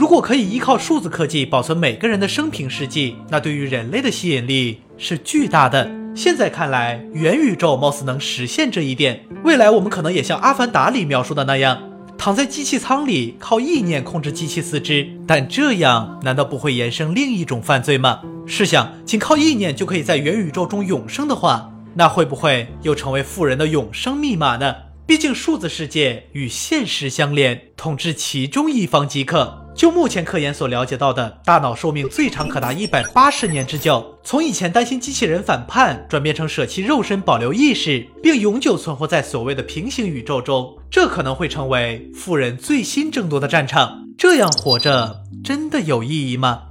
[0.00, 5.90] 如果可以依靠数字科技保存每个人的生平事迹，那对于人类的吸引力是巨大的。
[6.14, 9.22] 现在看来，元宇宙貌似能实现这一点。
[9.44, 11.78] 未来我们可能也像《阿凡达》里描述的那样，
[12.16, 15.06] 躺在机器舱里，靠意念控制机器四肢。
[15.26, 18.22] 但这样难道不会衍生另一种犯罪吗？
[18.46, 24.74] 试想，仅靠意念就可以在元宇宙中永生的话，那会不会又成为富人的永生密码呢？
[25.06, 29.66] 毕竟数字世界与现实相连，统治其中一方即可。
[29.80, 34.18] 就目前科研所了解到的，大脑寿命最长可达一百八十年之久。
[34.22, 44.04] 从以前担心机器人反叛，转变成舍弃肉身保留意识，并永久存活在所谓的平行宇宙中，这可能会成为富人最新争夺的战场。
[44.18, 46.64] 这样活着真的有意义吗？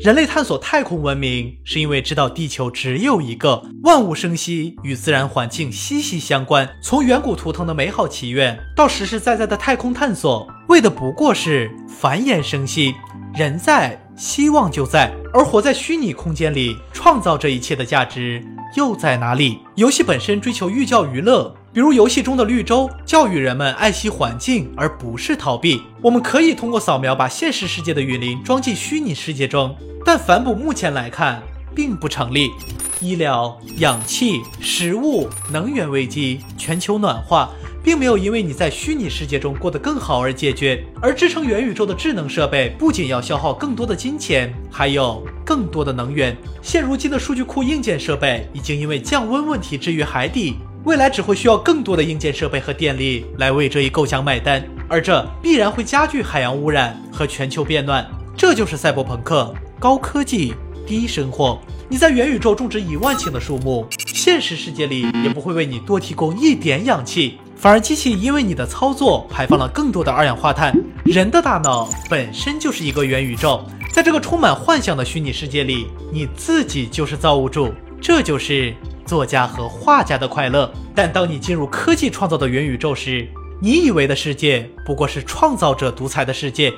[0.00, 6.68] 人类探索太空文明，是因为知道地球只有一个，万物生息与自然环境息息相关。
[6.80, 12.94] 从远古图腾的美好祈愿，到实实在在的太空探索，为的不过是繁衍生息。
[13.38, 15.14] 人在，希望就在。
[15.32, 19.60] 而活在虚拟空间里，创造这一切的价值又在哪里？
[19.76, 21.54] 游戏本身追求寓教于乐。
[21.72, 25.80] 比如游戏中的绿洲，教育人们爱惜环境，而不是逃避。
[26.02, 31.40] 我们可以通过扫描把现实世界的雨林装进虚拟世界中，但反哺目前来看
[31.76, 32.50] 并不成立。
[33.00, 37.50] 医疗、氧气、食物、能源危机、全球暖化，
[37.82, 40.84] 并没有因为你在虚拟世界中过得更好而解决。
[41.00, 46.36] 而支撑元宇宙的智能设备，不仅要消耗更多的金钱，还有更多的能源。
[46.62, 50.56] 现如今的数据库硬件设备已经因为降温问题置于海底。
[50.84, 58.08] 未来只会需要更多的硬件设备和电力来为这一构想买单，而这必然会加剧海洋污染和全球变暖。
[58.36, 60.54] 这就是赛博朋克：高科技、
[60.88, 61.60] 低生活。
[61.88, 70.74] 你在元宇宙种植一万顷的树木，现实世界里也不会为你多提供一点氧气，反而机器因为你的操作排放了更多的二氧化碳。
[71.04, 77.72] 人的大脑本身就是一个元宇宙，在这个充满幻想的虚拟世界里，你自己就是造物主。
[78.00, 78.74] 这就是。
[79.06, 83.26] 作家和画家的快乐，但当你进入科技创造的元宇宙时，
[83.58, 86.70] 你以为的世界不过是创造者独裁的世界，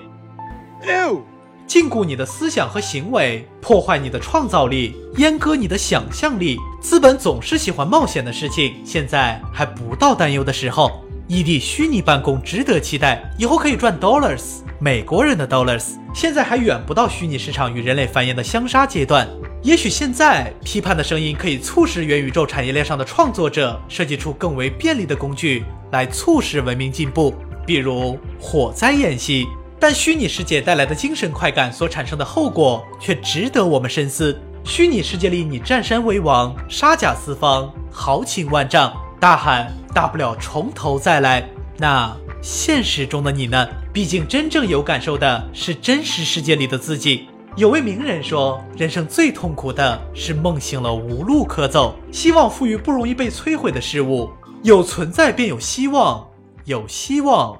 [1.70, 6.58] 禁锢你的思想和行为，破坏你的创造力，阉割你的想象力。
[6.80, 11.04] 资本总是喜欢冒险的事情，现在还不到担忧的时候。
[11.28, 15.92] 异地虚拟办公值得期待，以后可以赚 dollars，美国人的 dollars。
[16.12, 19.28] 现在还远不到虚拟市场与人类繁衍的相杀阶段。
[19.62, 27.32] 也许现在批判的声音可以促使元宇宙产业链上的创作者设计出更为便利的工具来促使文明进步，
[27.64, 29.46] 比如火灾演习。
[29.80, 34.38] 但虚拟世界带来的精神快感所产生的后果却值得我们深思。
[34.62, 41.48] 虚拟世界里你占山为王，杀甲四方，豪情万丈，大喊大不了从头再来。
[41.78, 43.66] 那现实中的你呢？
[43.90, 47.26] 毕竟真正有感受的是真实世界里的自己。
[47.56, 51.96] 有位名人说：“人生最痛苦的是梦醒了无路可走。
[52.12, 54.30] 希望赋予不容易被摧毁的事物，
[54.62, 56.28] 有存在便有希望，
[56.66, 57.58] 有希望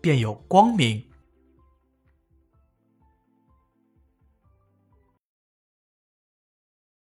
[0.00, 1.02] 便有光明。”